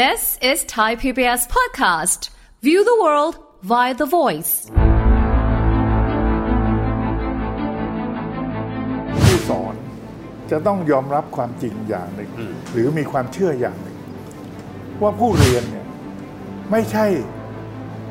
[0.00, 2.30] This is Thai PBS podcast.
[2.62, 4.52] View the world via the voice.
[9.24, 9.74] ผู้สอน
[10.50, 12.30] จะต้องยอมรับความจริงอย่างหนึ่ง
[12.72, 13.96] หรือมีความเชื่ออย่างหนึ่ง
[15.02, 15.86] ว่าผู้เรียนเนี่ย
[16.70, 17.06] ไม่ใช่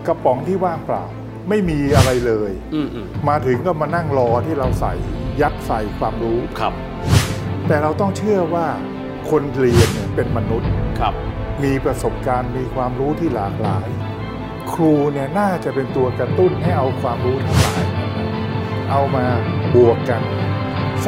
[0.08, 1.04] กระป๋องที่ว่างเปล่า
[1.50, 4.94] ไม่มีอะไรเลยอืมอืมมาถึงก็มานั่งรอที่เราใส่
[5.42, 6.74] ยัดใส่ความรู้ครับ
[7.68, 8.68] แต่เราต้องเชื่อว่า
[9.30, 10.72] คนเรียนเนี่ยเป็นมนุษย์
[11.02, 11.16] ครับ
[11.64, 13.88] มีประสบการณ์มีความรู้ที่หลากหลาย
[14.74, 17.84] ครูเนี่ยน่าจะเป็นตัวกระตุ้นให้เอาความรู้ทั้งหลาย
[18.92, 19.26] เอามา
[19.76, 20.22] บวกกัน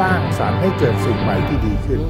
[0.00, 2.00] สร้างสรรค์ให้เกิดสิ่งใหม่ที่ดีขึ้น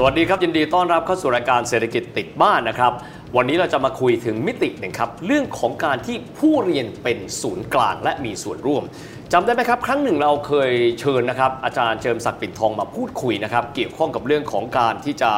[0.00, 2.92] สวัสดีครับยินดีต้อนรับเข้าสู่รายการเศรษฐกิจติดบ้านนะครับ
[3.36, 8.82] วันนี้เราจะมาคุยถึงมิติหนึ่งครับเรื่องของการที่ผู้เรียนเป็นศูนย์กลางและมีส่วนร่วม
[9.32, 15.30] จำได้ไหมครับครั้งหนึ่งเราเคยเชิญนะครับอาจารย์เจิมศักดิ์ปิ่นทองมาพูดคุยนะครับเกี่ยวข้องกับเรื่องของการที่จะ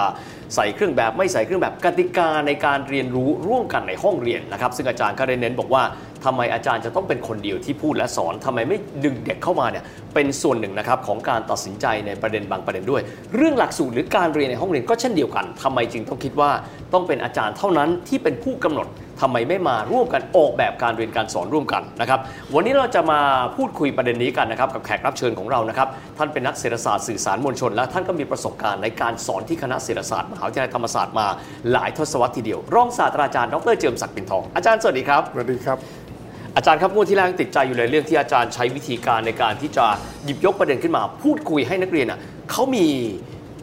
[0.55, 5.83] ใส่เครื่องแบบไม่ใส่เครื่องแบบกติกาในการเรียนรู้ร่วมกันในห้องเรียนนะครับซึ่งอาจารย์ก็ได้เน้นบอกว่า
[6.25, 13.03] ทำไมอาจารย์จะต้องเป็นคนเดียวที่พูดและสอนทำไมไม่ดึงเด็กเข้ามาเนี่ยเป็นส่วนหนึ่งนะครับของการตัดสินใจในประเด็นบางประเด็นด้วย
[13.37, 16.51] เรื่องหลักสูตรหรือการเรียนในห้องเรียนก็เช่นเดียวกันทำไมจึงต้องคิดว่า
[16.93, 18.89] ต้องเป็นอาจารย์เท่านั้นที่เป็นผู้กำหนด
[19.21, 22.21] ทำไมไม่มาร่วมกันออกแบบการเรียนการสอนร่วมกันนะครับ
[22.55, 23.21] วันนี้เราจะมา
[23.57, 31.27] พูดคุยประเด็นนี้กันนะครับกับแขกรับเชิญของเรานะครับท่านเป็นนักเศรษฐศาสตร์สื่อสารมวลชน และท่านก็มีประสบการณ์ในการสอนที่คณะเศรษฐศาสตร์มหาวิทยาลัยธรรมศาสตร์มา
[31.73, 36.10] หลายทศวรรษทีเดียว รองศาสตราจารย์ดรเจิมศักดิ์ปิ่นทองอาจารย์สวัสดีครับสวัสดีครับ
[36.57, 39.87] อาจารย์ครับงวดที่แล้วยังติดใจอยู่เลยเรื่องที่อาจารย์ใช้วิธีการในการที่จะ
[40.25, 42.19] หยิบยกประเด็นขึ้นมา พูดคุยให้นักเรียนอะ
[42.51, 42.87] เขามี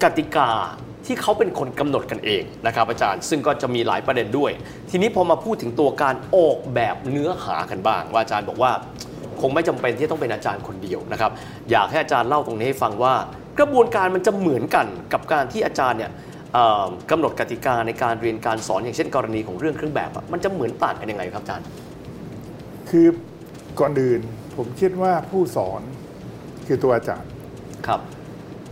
[0.03, 0.49] กติกา
[1.05, 4.51] ที่เขาเป็นคนกำหนดกันเองนะครับอาจารย์ซึ่งก็จะมีหลายประเด็นด้วย
[4.89, 8.71] ทีนี้พอมาพูดถึงตัวการออกแบบเนื้อหากันบ้าง ว่าอาจารย์บอกว่า
[9.41, 11.31] คงไม่จำเป็นที่ต้องเป็นอาจารย์คนเดียวนะครับ
[11.71, 13.13] อยากให้อาจารย์เล่าตรงนี้ให้ฟังว่า
[13.59, 16.11] กระบวนการมันจะเหมือนกันกับการที่อาจารย์เนี่ย
[16.53, 21.65] เอ่อกำหนดกติกาในการเรียนการสอนอย่างเช่น กรณีของเรื่องเครื่องแบบอะมันจะเหมือนต่างกันยังไงครับอาจารย์
[22.89, 23.07] คือ
[23.79, 24.21] ก่อนอื่น
[24.55, 25.81] ผมคิดว่าผู้สอน
[26.67, 27.31] คือตัวอาจารย์
[27.87, 28.01] ครับ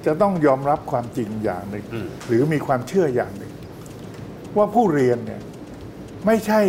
[0.06, 3.54] จะต้องยอมรับความจริงอย่างหนึ่งอืมหรือมีความเชื่ออย่างหนึ่ง
[4.58, 5.42] ว่าผู้เรียนเนี่ย
[6.26, 6.62] ไม่ใช่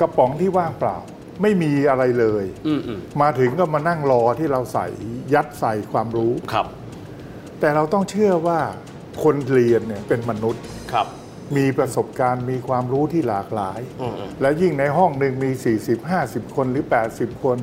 [0.00, 0.96] กระป๋องที่ว่างเปล่า
[1.42, 4.86] ไม่มีอะไรเลยอืมอืมมาถึงก็มานั่งรอที่เราใส่
[5.34, 6.66] ยัดใส่ความรู้ครับ
[7.60, 8.60] แต่เราต้องเชื่อว่า
[9.22, 11.06] คนเรียนเนี่ยเป็นมนุษย์ครับ
[11.56, 15.50] มีประสบการณ์มีความรู้ที่หลากหลายอืมอืมและยิ่งในห้องหนึ่งมี
[15.82, 17.58] 40 50 คนหรือ 80 คน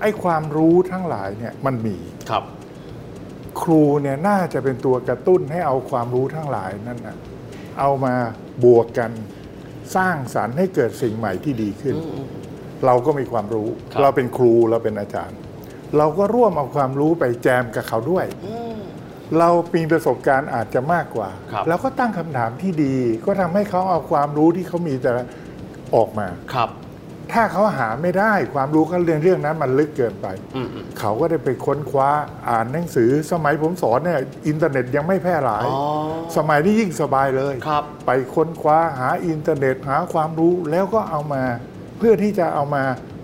[0.00, 1.96] ไอ้ความรู้ทั้งหลายเนี่ยมันมี
[2.30, 2.44] ครับ
[3.62, 7.16] ครูเนี่ยน่าจะเป็นตัวกระตุ้นให้เอาความรู้ทั้งหลายนั่นนะ
[7.80, 8.14] เอามา
[8.64, 9.10] บวกกัน
[9.96, 11.96] สร้างสรรค์ให้เกิดสิ่งใหม่ที่ดีขึ้น
[12.86, 15.38] เราก็มีความรู้ครับเราเป็นครูเราเป็นอาจารย์
[15.96, 18.26] เราก็ร่วมเอาความรู้ไปแจมกับเขาด้วย
[19.38, 25.22] เรามีประสบการณ์อาจจะมากกว่าครับแล้วก็ตั้งคำถามที่ดี ก็ทำให้เขาเอาความรู้ที่เขามีแต่ละ
[25.94, 26.70] ออกมาครับ
[27.32, 32.08] ถ้าเขาหาไม่ได้ความรู้เขาเรียนเรื่องนั้นมันลึกเกินไปอืมอืมเขาก็ได้ไปค้นคว้า
[32.48, 35.80] อ่านหนังสือ สมัยผมสอนเนี่ยอินเทอร์เน็ตยังไม่แพร่หลายอ๋อ
[36.36, 41.44] สมัยนี้ยิ่งสบายเลยครับไปค้นคว้าหาอินเทอร์เน็ตหาความรู้แล้วก็เอามา
[41.98, 42.82] เพื่อที่จะเอามา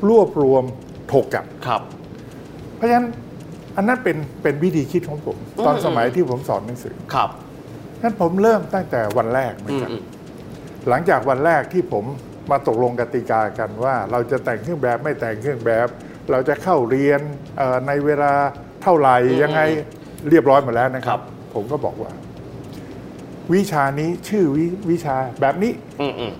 [0.08, 0.64] รวบรวม
[1.12, 1.82] ถกกันครับ
[2.76, 3.06] เพราะฉะนั้น
[3.76, 5.36] อันนั้นเป็นเป็นวิธีคิดของผม
[5.66, 7.30] ตอนอืมสมัยที่ผมสอนหนังสือครับ
[8.02, 10.02] นั้นผมเริ่มตั้งแต่วันแรกเหมืออืนมกันอืม
[10.88, 12.04] หลังจากวันแรกที่ผม
[12.50, 15.88] มาตกลงกติกากันว่า เราจะแต่งเครื่องแบบไม่แต่งเครื่องแบบ
[16.30, 17.20] เราจะเข้าเรียน
[17.58, 18.32] เอ่อในเวลา
[18.82, 19.60] เท่าไหร่ยังไง
[20.28, 21.22] เรียบร้อยหมดแล้วนะคครัรับบ
[21.54, 22.12] ผมก็บอกว่า
[23.54, 26.32] วิชานี้ชื่อวิวิชาแบบนี้อืมอืม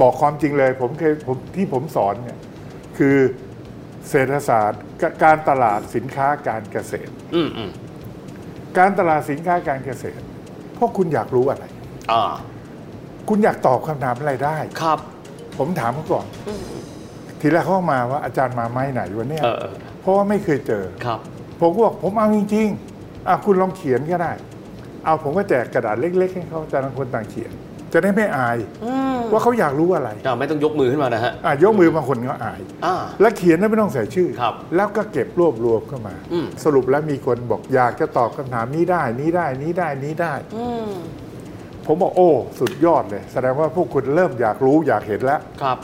[0.00, 2.38] บอกความจริงเลย ผมเคยผมที่ผมสอนเนี่ย
[2.98, 3.16] คือ
[4.10, 7.70] เศรษฐศาสตร์กการตลาดสินค้าการเกษตร อืมอืม
[8.78, 10.22] การตลาดสินค้าการเกษตร
[10.74, 11.64] เพราะคุณอยากรู้อะไร
[12.12, 12.22] อ่า
[13.28, 14.98] คุณอยากตอบคำถามอะไรได้ ครับ
[15.58, 16.26] ผมถามเขาก่อน
[17.40, 21.20] ทีแรกเขามาว่าอาจารย์มาไม้ไหนวันนี้เออเออเพราะว่าไม่เคยเจอ ครับ
[21.60, 24.32] ผมก็บอกผมเอาจริงๆอะคุณลองเขียนก็ได้
[25.04, 27.52] เอาผมก็แจกกระดาษเล็ก ๆ ให้เขาแต่ละคนต่างเขียน
[27.96, 28.58] จะได้ไม่อาย
[29.32, 40.34] ว่าเขาอยากรู้อะไรอ่าไม่ต้องยกมือขึ้นมานะฮะอะยกมือบางคนก็อายอ่าแล้วเขียนแล้วไม่ต้องใส่ชื่อครับแล้วก็เก็บรวบรวมเข้ามาอืมสรุปแล้วมีคนบอกอยากจะตอบคำถามนี้ได้ นี้ได้นี้ได้นี้ได้
[41.86, 45.78] ผมบอกโอ้สุดยอดเลย แสดงว่าพวกคุณเริ่มอยากรู้อยากเห็นแล้วครับ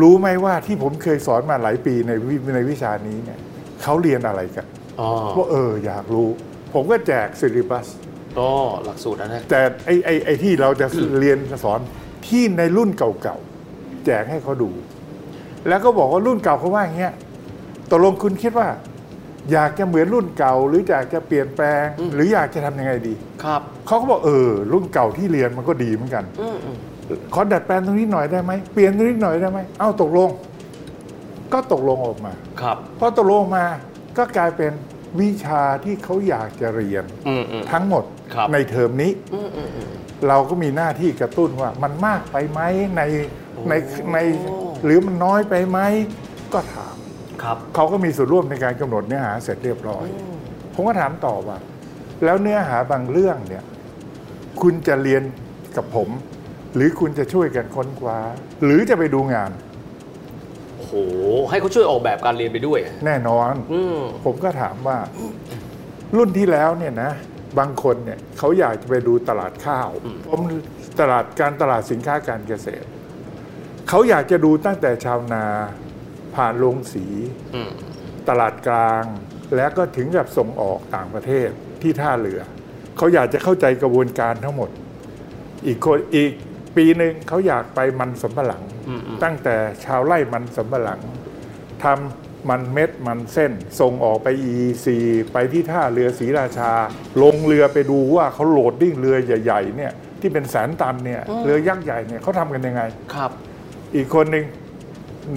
[0.00, 3.38] รู้ไหมว่าที่ผมเคยสอนมาหลายปีในวิในวิชานี้เนี่ย
[3.82, 4.66] เขาเรียนอะไรกัน
[5.00, 6.28] อ๋อว่าเอออยากรู้
[6.74, 7.86] ผมก็แจกซิลิบัส
[8.38, 8.50] อ๋อ
[8.84, 10.86] หลักสูตรนะฮะแต่ไอ้ไอ้ไอ้ที่เราจะ
[11.20, 11.80] เรียนสอน
[12.26, 14.70] ที่ในรุ่นเก่าๆแจกให้เขาดู
[15.68, 17.14] แล้วก็บอกว่ารุ่นเก่าเขาว่าอย่างเงี้ย
[17.90, 18.68] ตกลงคุณคิดว่า
[19.52, 21.84] อยากจะเหมือนรุ่นเก่า หรืออยากจะเปลี่ยนแปลง
[22.14, 23.14] หรืออยากจะทำยังไงดี
[23.44, 26.76] ครับเขาก็บอกเออ รุ่นเก่าที่เรียนมันก็ดีเหมือนกันอืมอืม
[27.34, 30.30] ขอดัดแปลงตรงนี้หน่อยได้ไหมเปลี่ยนตรงนี้หน่อยได้ไหมเอ้าตกลง
[31.52, 33.64] ก็ตกลงออกมา ครับพอตกลงมา
[34.18, 34.72] ก็กลายเป็น
[35.20, 39.88] วิชาที่เขาอยากจะเรียนอืมอืมทั้งหมดครับในเทอมนี้อืมอืมอืม
[40.28, 42.60] เราก็มีหน้าที่กระตุ้นว่ามันมากไปไหม
[42.96, 43.02] ใน
[43.68, 43.74] ใน
[44.12, 45.78] ในโอ้หรือมันน้อยไปไหม
[46.52, 46.96] ก็ถาม
[47.42, 50.06] ครับเขาก็มีส่วนร่วมในการกำหนดเนื้อหาเสร็จเรียบร้อย
[50.74, 51.58] ผมก็ถามต่อว่า
[52.24, 53.64] แล้วเนื้อหาบางเรื่องเนี่ย
[54.62, 55.22] คุณจะเรียน
[55.76, 56.08] กับผม
[56.74, 58.18] หรือคุณจะช่วยกันค้นคว้า
[58.64, 59.50] หรือจะไปดูงาน
[60.84, 60.96] โอ้โห
[61.50, 64.98] ให้เขาช่วยออกแบบการเรียนไปด้วย แน่นอนอืมผมก็ถามว่า
[66.16, 67.10] รุ่นที่แล้วเนี่ยนะ
[67.58, 69.88] บางคนเนี่ยเขาอยากจะไปดูตลาดข้าว
[70.26, 70.40] ผม
[71.00, 72.86] ตลาดการตลาดสินค้าการเกษตร
[73.88, 75.44] เขาอยากจะดูตั้งแต่ชาวนา
[76.34, 77.06] ผ่านโรงสี
[77.54, 77.70] อืม
[78.28, 79.04] ตลาดกลาง
[79.56, 81.48] แล้วก็ถึงกับส่งออกต่างประเทศ
[81.82, 82.40] ที่ท่าเรือ
[82.96, 84.70] เขาอยากจะเข้าใจกระบวนการทั้งหมด
[85.66, 86.32] อีกคนอีก
[86.76, 91.00] ปีหนึ่งเขาอยากไปมันสำปะหลังอืมอืมตั้งแต่ชาวไร่มันสำปะหลัง
[91.84, 94.86] ทำมันเม็ดมันเส้น ส่งออกไป EEC
[95.32, 96.72] ไปที่ท่าเรือศรีราชา
[97.22, 102.82] ลงเรือไปดูว่าเขาโหลดดิ้งเรือใหญ่ๆเนี่ยที่เป็นแสนตันเนี่ยเรือยักษ์ใหญ่เนี่ยเขาทำกันยังไง
[103.14, 103.30] ครับ
[103.94, 104.44] อีกคนหนึ่ง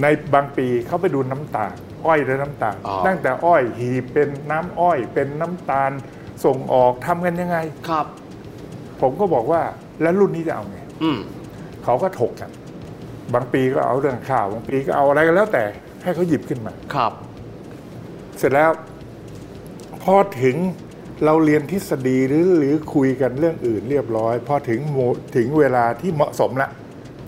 [0.02, 1.74] ในบางปีเขาไปดูน้ำตาล
[2.06, 5.90] อ้อยและน้ำตาลอ๋อตั้งแต่อ้อยหีบเป็นน้ำอ้อย เป็นน้ำตาล
[6.44, 7.58] ส่งออกทำกันยังไง
[7.88, 8.06] ครับ
[9.00, 9.62] ผมก็บอกว่า
[10.02, 10.87] แล้วรุ่นนี้จะเอาไงอืม
[11.84, 12.50] เขาก็ถกกัน
[13.34, 15.64] บางปีก็เอาเรื่องข้าว บางปีก็เอาอะไรก็แล้วแต่
[16.02, 17.12] ให้เขาหยิบขึ้นมา ครับ
[18.38, 18.70] เสร็จแล้ว
[20.02, 20.56] พอถึง
[21.24, 24.98] เราเรียนทฤษฎีหรือหรือคุยกันเรื่องอื่นเรียบร้อย พอถึงโม
[25.36, 26.68] ถึงเวลาที่เหมาะสมละ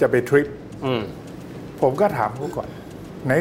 [0.00, 0.46] จะไปทริป
[0.84, 1.02] อืม
[1.80, 2.68] ผมก็ถามเขาก่อน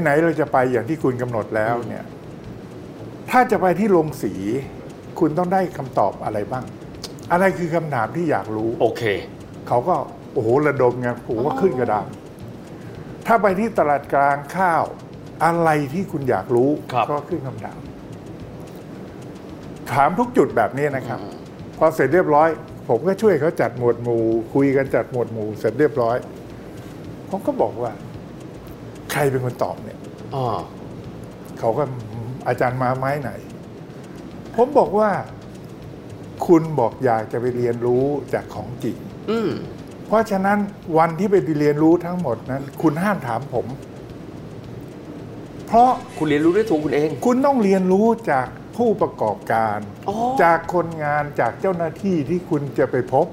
[0.02, 2.06] ไหน ๆ เราจะไปอย่างที่คุณกำหนดแล้วเนี่ย
[3.32, 4.34] ถ้าจะไปที่โรงสี
[5.20, 6.64] คุณต้องได้คำตอบอะไรบ้าง
[7.32, 9.04] อะไรคือคำถามที่อยากรู้ โอเค
[9.68, 9.96] เขาก็
[10.34, 12.08] โอ้โหระดมไงผมว่าขึ้นกระดาน
[13.26, 14.84] ถ้าไปที่ตลาดกลางข้าว
[15.46, 17.80] อะไรที่คุณอยากรู้ครับก็ขึ้นคำถาม
[19.92, 21.20] ถามทุกจุดแบบนี้นะครับ
[21.78, 22.50] พอเสร็จเรียบร้อย
[22.90, 24.24] ผมก็ช่วยเขาจัดหมวดหมู่
[24.54, 26.18] คุยกันจัดหมวดหมู่เสร็จเรียบร้อย
[27.30, 27.92] ผมก็บอกว่า
[29.12, 30.00] ใครเป็นคนตอบเนี่ย
[30.36, 30.60] อ่า
[31.60, 31.84] เขาก็
[32.48, 33.32] อาจารย์มาไม้ไหน
[34.56, 35.10] ผมบอกว่า
[36.48, 38.04] คุณบอกอยากจะไปเรียนรู้
[38.34, 38.98] จากของจริง
[39.32, 39.52] อืม
[40.10, 40.58] เพราะฉะนั้น
[40.98, 43.66] วันที่ไปเรียนรู้ทั้งหมดนั้น คุณห้ามถามผม
[45.68, 48.48] เพราะคุณเรียนรู้ด้วยตัวคุณเอง คุณต้องเรียนรู้จาก
[48.78, 49.78] ผู้ประกอบการ
[50.10, 53.26] อ๋อจากคนงานจากเจ้าหน้าที่ที่คุณจะไปพบ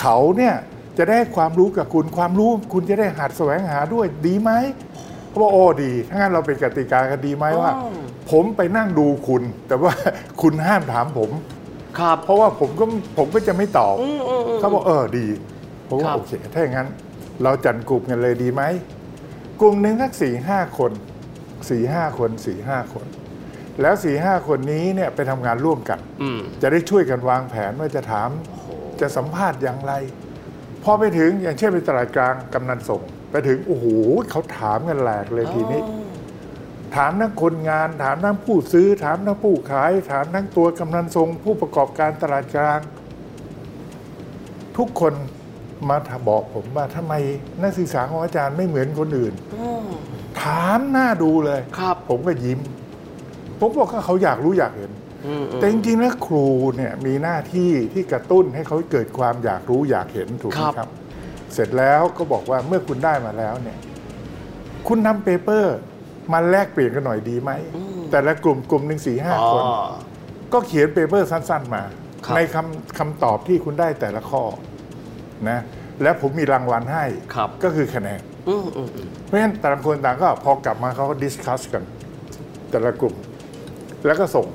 [0.00, 0.54] เขาเนี่ย
[0.98, 4.50] จะได้ความรู้กับคุณความรู้ คุณจะได้หัดแสวงหาด้วยดีไหม
[5.28, 7.90] เขาบอกโอ้ดีถ้างั้นเราเป็นกติกากันดีไหมว่าอ๋อ
[8.30, 9.92] ผมไปนั่งดูคุณ แต่ว่า
[10.42, 11.30] คุณห้ามถามผม
[11.98, 12.84] ครับเพราะว่าผมก็
[13.18, 15.26] ผมก็จะไม่ตอบอืมอืมอืมเขาบอกเออดี
[15.92, 16.88] ผมครัว่าบโอเค ถ้าอย่างนั้น
[17.42, 18.62] เราจัดกลุ่มกันเลยดีไหม
[19.60, 20.92] กลุ่มหนึ่งสักสี่ห้าคน
[21.70, 23.06] สี่ห้าคนสี่ห้าคน
[23.80, 28.28] แล้วสี่ห้าคนนี้เนี่ยไปทำงานร่วมกันอืมจะได้ช่วยกันวางแผนว่าจะถาม
[29.00, 29.92] จะสัมภาษณ์อย่างไร
[30.82, 33.86] พอไปถึงอย่างเช่นไปตลาดกลางกำนันส่ง ไปถึงโอ้โห
[34.30, 35.82] เขาถามกันแหลกเลยทีนี้
[36.96, 42.80] ถามทั้งคนงาน ถามทั้งผู้ซื้อ ถามทั้งผู้ขาย ถามทั้งตัวกำนันทรงผู้ประกอบการตลาดกลาง
[44.76, 45.14] ทุกคน
[45.90, 45.96] มา
[46.28, 47.14] บอกผมว่าทำไม
[47.62, 49.34] นักศึกษาของอาจารย์ไม่เหมือนคนอื่น
[50.42, 52.58] ถามหน้าดูเลยครับ ผมก็ยิ้ม
[53.60, 54.90] ผมบอกว่าเขาอยากรู้อยากเห็น
[55.26, 60.88] อืมอืมแต่จริงๆแล้วครูเนี่ยมีหน้าที่ที่กระตุ้นให้เขาเกิดความอยากรู้อยากเห็นถูกไหมครับครับ
[61.54, 63.78] เสร็จแล้วก็บอกว่าเมื่อคุณได้มาแล้วเนี่ย
[64.88, 65.76] คุณนำ paper
[66.32, 67.50] มาแลกเปลี่ยนกันหน่อยดีไหม
[68.10, 69.64] แต่ละกลุ่มกลุ่มหนึ่งสี่ห้าอ๋อคน
[70.52, 71.82] ก็เขียน paper สั้น ๆ มา
[72.26, 74.42] ครับในคำคำตอบที่คุณได้แต่ละข้อ
[75.50, 75.58] นะ
[76.02, 81.82] และผมมีรางวัลให้ครับก็คือคะแนนอืมอืมอืมเพราะฉะนั้นแต่ละคนต่างก็พอกลับมาเขาก็ discuss กัน
[82.70, 83.14] แต่ละกลุ่ม
[84.06, 84.46] แล้วก็ส่ง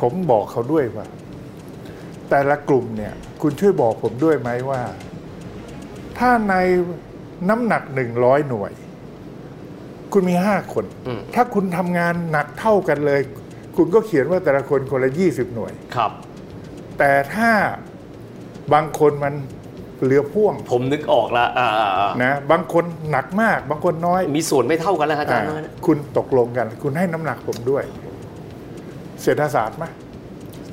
[0.00, 1.06] ผมบอกเขาด้วยว่า
[2.30, 4.80] แต่ละกลุ่มเนี่ย คุณช่วยบอกผมด้วยไหมว่า
[6.18, 6.54] ถ้าใน
[7.48, 8.72] น้ำหนักหนึ่งร้อยหน่วย
[10.12, 13.20] คุณมีห้าคนอืมถ้าคุณทำงานหนักเท่ากันเลย
[13.76, 16.12] คุณก็เขียนว่าแต่ละคนคนละยี่สิบหน่วยครับ
[16.98, 17.50] แต่ถ้า
[18.72, 19.34] บางคนมัน
[20.06, 27.84] เรือพ่วง ผมนึกออกละอ่าอ่าอ่านะบางคนหนักมาก บางคนน้อย มีส่วนไม่เท่ากันแล้วครับอาจารย์อ่าว่างั้นคุณตกลงกัน คุณให้น้ำหนักผมด้วย
[29.22, 29.84] เศรษฐศาสตร์ไหม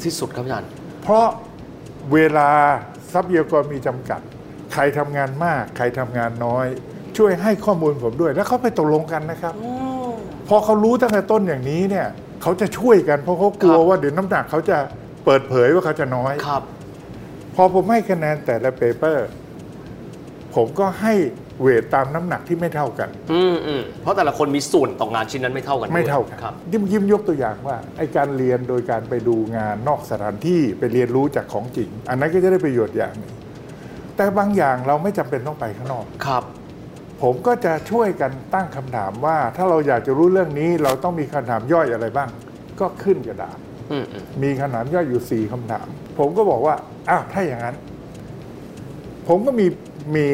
[0.04, 0.70] ที่สุดครับอาจารย์
[1.02, 1.26] เพราะ
[2.14, 2.50] เวลา
[3.14, 4.22] ทรัพยากรมีจำกัด
[4.74, 6.68] ใครทำงานมาก ใครทำงานน้อย
[7.16, 9.54] ชช่วยให้ข้อมูลผมด้วย แล้วเขาไปตกลงกันนะครับ
[10.48, 12.08] พอเขารู้ตั้งแต่ต้นอย่างนี้เนี่ย
[12.42, 14.78] เขาจะช่วยกันเพราะเขากลัวครับว่าเดี๋ยวน้ำหนักเขาจะ
[15.26, 16.79] เปิดเผยว่าเขาจะน้อยครับพ
[17.62, 19.28] อผมให้คะแนนแต่ละเปเปอร์
[20.56, 21.14] ผมก็ให้
[21.62, 33.34] เวทตามน้ำหนักที่ไม่เท่ากัน อืมอืมเพราะแต่ละคนมีส่วนต่องานชิ้นนั้นไม่เท่ากันด้วยไม่เท่ากันครับที่เมื่อกี้ยกตัวอย่างว่าไอการเรียนโดยการไปดูงานนอกสถานที่ไปเรียนรู้จากของจริง อันนั้นก็จะได้ประโยชน์อย่างหนึ่ง
[34.16, 36.44] แต่บางอย่างเราไม่จำเป็นต้องไปข้างนอก ครับ
[37.22, 42.30] ผมก็จะช่วยกันตั้งคำถามว่า ถ้าเราอยากจะรู้เรื่องนี้เราต้องมีคำถามย่อยอะไรบ้าง
[42.80, 43.58] ก็ขึ้นกระดาษ
[43.92, 45.88] อืมอืมมีคำถามย่อยอยู่สี่คำถาม
[46.20, 46.76] ผมก็บอกว่า
[47.10, 47.76] อ้าวถ้าอย่างนั้น
[49.28, 49.68] ผมก็มี
[50.16, 50.28] มี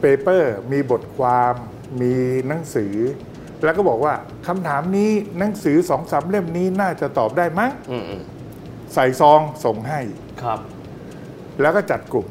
[0.00, 1.54] paper มีบทความ
[2.00, 2.14] มี
[2.48, 2.94] หนังสือ
[3.64, 4.14] แล้วก็บอกว่า
[4.46, 8.22] คำถามนี้หนังสือสองสามเล่มนี้น่าจะตอบได้มั้งอืมอืม
[8.94, 10.00] ใส่ซองส่งให้
[10.42, 10.60] ครับ
[11.60, 12.26] แล้วก็จัดกลุ่ม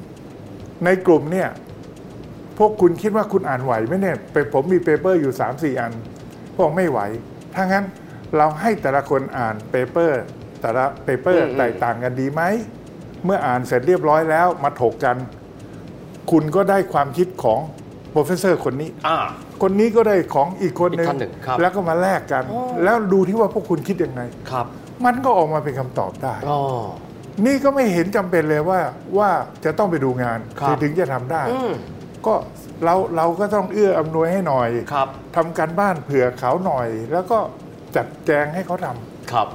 [0.85, 1.49] ในกลุ่มเนี่ย
[2.57, 5.91] พวกคุณคิดว่าคุณอ่านไหวไหมเนี่ยเป็นผมมี paper อยู่3 4อัน
[6.57, 6.99] พวกไม่ไหว
[7.55, 7.85] ถ้างั้น
[8.37, 10.21] เราให้แต่ละคนอ่าน paper
[10.61, 12.41] แต่ละ paper อืมอืมแตกต่างกันดีไหม
[13.25, 15.15] เมื่ออ่านเสร็จเรียบร้อยแล้วมาถกกัน
[16.31, 17.59] คุณก็ได้ความคิดของ
[18.11, 19.17] professor คนนี้ อ่า
[19.61, 22.43] คนนี้ก็ได้ของอีกคนหนึ่งอีกท่านหนึ่งครับ แล้วก็มาแลกกัน
[22.83, 24.21] แล้วดูที่ว่าพวกคุณคิดยังไง
[24.51, 24.65] ครับ
[25.05, 26.59] มันก็ออกมาเป็นคำตอบได้ อ๋อ
[27.45, 28.79] นี่ก็ไม่เห็นจำเป็นเลยว่า
[29.17, 29.29] ว่า
[29.65, 31.71] จะต้องไปดูงานครับ ถึงจะทำได้ อืม
[32.25, 32.33] ก็
[32.85, 37.39] เราเราก็ต้องเอื้ออำนวยให้หน่อยครับ ทำการบ้านเผื่อเขาหน่อย แล้วก็
[37.95, 39.47] จัดแจงให้เขาทำ ครับ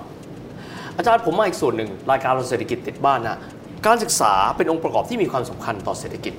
[0.96, 3.38] อาจารย์ผมมาอีกส่วนหนึ่งรายการเราเศรษฐกิจติดบ้านนะ
[3.86, 6.34] การศึกษาเป็นองค์ประกอบที่มีความสำคัญต่อเศรษฐกิจ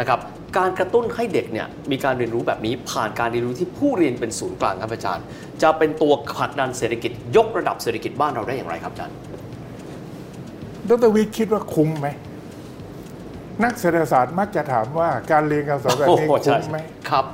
[0.00, 0.20] นะครับ
[0.58, 5.24] การกระตุ้นให้เด็กเนี่ยมีการเรียนรู้แบบนี้ผ่านการเรียนรู้ที่ผู้เรียนเป็นศูนย์กลางครับอาจารย์
[5.62, 9.16] จะเป็นตัวผลักดันเศรษฐกิจ ยกระดับเศรษฐกิจบ้านเราได้อย่างไรครับอาจารย์
[10.88, 12.08] ดรวิทย์คิดว่าคุ้มไหม
[13.64, 16.78] นักเศรษฐศาสตร์มักจะถามว่าการเรียนการสอนแบบนี้โอ้ใช่คุ้มไหม
[17.10, 17.24] ครับ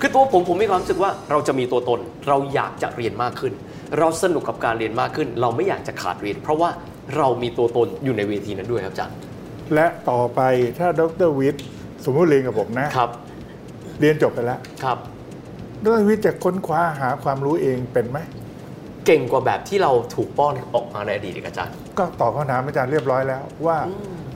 [0.00, 3.52] คือตัวผมผมมีความรู้สึกว่าเราจะมีตัวตน เราอยากจะเรียนมากขึ้น
[3.98, 6.70] เราสนุกกับการเรียนมากขึ้น เราไม่อยากจะขาดเรียน เพราะว่า
[7.16, 9.16] เรามีตัวตนอยู่ในเวทีนั้นด้วยครับอาจารย์
[9.74, 10.40] และต่อไป
[10.78, 11.64] ถ้าดรวิทย์
[12.04, 13.10] สมมติเรียนกับผมนะครับ
[14.00, 14.98] เรียนจบไปแล้วครับ
[15.84, 18.18] ดรวิทย์จะค้นคว้าหาความรู้เองเป็นไหม
[19.06, 23.78] เก่งกว่าแบบที่เราถูกป้อนออกมาในอดีตอีกอาจารย์ ก็ตอบคำถามอาจารย์เรียบร้อยแล้วว่า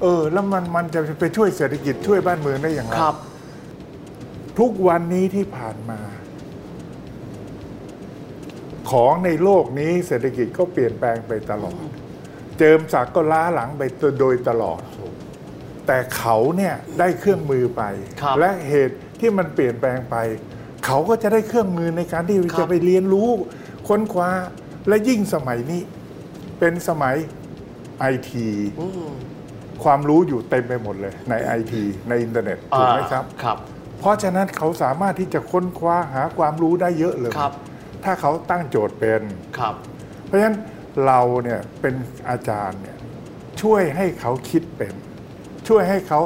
[0.02, 3.16] เออ แล้วมันมันจะไปช่วยเศรษฐกิจช่วยบ้านเมืองได้อย่างไรครับ
[4.58, 6.00] ทุกวันนี้ที่ผ่านมา
[8.90, 11.80] ของในโลกนี้เศรษฐกิจก็เปลี่ยนแปลงไปตลอด
[12.58, 13.82] เจิมศักดิ์ก็ล้าหลังไป
[14.20, 14.80] โดยตลอด
[15.86, 17.82] แต่เขาเนี่ยได้เครื่องมือไป
[18.20, 20.16] ครับและเหตุที่มันเปลี่ยนแปลงไป
[20.86, 23.28] เขาก็จะได้เครื่องมือในการที่ครับจะไปเรียนรู้
[23.88, 24.30] ค้นคว้า
[24.88, 25.82] และยิ่งสมัยนี้
[26.58, 27.16] เป็นสมัย
[27.98, 28.48] ไอที
[28.80, 29.12] อืม
[29.84, 33.58] ความรู้อยู่เต็มไปหมดเลย ในไอทีในอินเทอร์เน็ตถูกไหมครับครับ
[33.98, 37.52] เพราะฉะนั้นเขาสามารถที่จะค้นคว้าหาความรู้ได้เยอะเลยครับ
[38.04, 39.22] ถ้าเขาตั้งโจทย์เป็น
[39.58, 39.74] ครับ
[40.24, 40.56] เพราะฉะนั้น
[41.06, 41.94] เราเนี่ยเป็น
[42.28, 42.96] อาจารย์เนี่ย
[43.62, 44.94] ช่วยให้เขาคิดเป็น
[45.68, 46.20] ช่วยให้เขา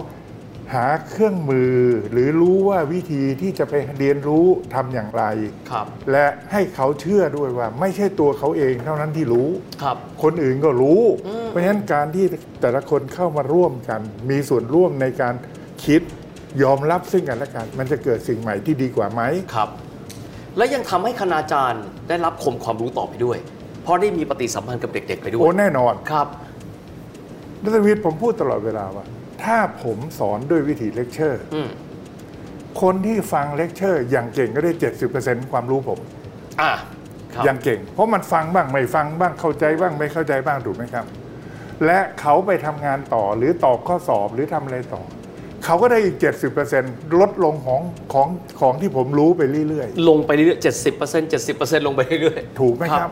[0.74, 1.74] หาเครื่องมือ
[2.10, 5.24] หรือรู้ว่าวิธีที่จะไปเรียนรู้ทำอย่างไร
[5.70, 9.48] ครับ และให้เขาเชื่อด้วยว่า ไม่ใช่ตัวเขาเองเท่านั้นที่รู้
[9.82, 11.02] ครับ คนอื่นก็รู้
[11.48, 12.24] เพราะฉะนั้นการที่
[12.62, 15.34] แต่ละคนเข้ามาร่วมกัน มีส่วนร่วมในการ
[15.84, 16.02] คิด
[16.62, 19.22] ยอมรับซึ่งกันและกัน มันจะเกิดสิ่งใหม่ที่ดีกว่าไหม
[19.54, 19.68] ครับ
[20.56, 23.38] และยังทำให้คณาจารย์ได้รับคมความรู้ต่อไปด้วย
[23.88, 26.26] เพราะได้มีปฏิสัมพันธ์กับเด็ก ๆ ไปด้วโอ้ยแน่นอนครับ
[27.64, 29.04] ดรวิทย์ผมพูดตลอดเวลาว่า
[29.44, 31.68] ถ้าผมสอนด้วยวิธีเลคเชอร์อืม
[32.82, 34.72] คนที่ฟังเลคเชอร์ อย่างเก่งก็ได้
[35.12, 35.98] 70%ความรู้ผม
[36.60, 36.72] อ่า
[37.34, 41.04] ครับอย่างเก่ง เพราะมันฟังบ้างไม่ฟังบ้างเข้าใจบ้างไม่เข้าใจบ้างถูกไหมครับ
[41.86, 45.02] และเขาไปทำงานต่อหรือตอบข้อสอบหรือทำอะไรต่อ
[45.64, 46.16] เขาก็ได้อีก
[46.68, 47.80] 70%ลดลงของ
[48.12, 48.28] ของ
[48.60, 53.10] ของที่ผมรู้ไปเรื่อยลงไปเรื่อยๆเจ็ดสิบเปอร์เซ็นต์เจ็ดสิบเปอร์เซ็นต์ลงไปเรื่อยๆ ถูกไหมครับ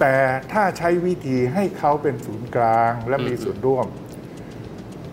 [0.00, 0.14] แต่
[0.52, 3.86] ถ้าใช้วิธีให้เขาเป็นศูนย์กลางและมีส่วนร่วม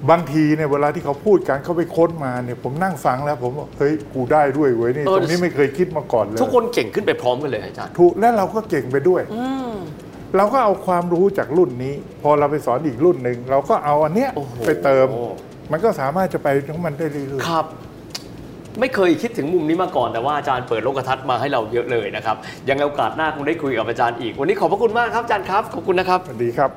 [0.10, 9.22] บางทีเนี่ยเวลาที่เขาพูดกันเขาไปค้นมาเนี่ยผมนั่งฟังแล้ว ผมบอกเฮ้ยกูได้ด้วยเว้ยนี่เออตรงนี้ไม่เคยคิดมาก่อนเลยทุกคนเก่งขึ้นไปพร้อมกันเลยอาจารย์ถูกและเราก็เก่งไปด้วย
[10.38, 15.08] เราก็เอาความรู้จากรุ่นนี้ พอเราไปสอนอีกรุ่นหนึ่งเราก็เอาอันเนี้ยโอ้โหไปเติม
[15.72, 17.66] มันก็สามารถจะไปของมันได้เรื่อยครับ
[18.80, 22.36] ไม่เคยคิดถึงมุมนี้มาก่อนแต่ว่าอาจารย์เปิดโลกทัศน์มาให้เราเยอะเลยนะครับ
[22.70, 26.72] ยังไงโอกาสหน้าคงได้คุยกับอาจารย์อีก วันนี้ขอบพระคุณมากครับอาจารย์ครับขอบคุณนะครับๆสวัสดีครับ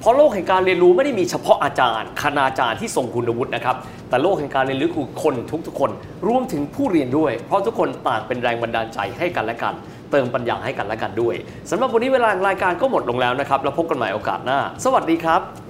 [0.00, 3.76] เพราะโลกแห่งการเรียนรู้ไม่ได้มีเฉพาะอาจารย์ คณาจารย์ที่ทรงคุณวุฒินะครับ
[4.08, 5.34] แต่โลกแห่งการเรียนรู้คือคน
[5.66, 5.90] ทุกๆคน
[6.28, 9.74] รวมถึงผู้เรียนด้วย เพราะทุกคนต่างเป็นแรงบันดาลใจให้กันและกัน
[10.10, 11.34] เติมปัญญาให้กันและกันด้วย
[11.70, 15.69] สำหรับวันนี้เวลารายการก็หมดลงแล้วนะครับ แล้วพบกันใหม่โอกาสหน้า สวัสดีครับ